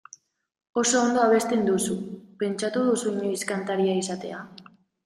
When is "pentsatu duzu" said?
2.45-3.13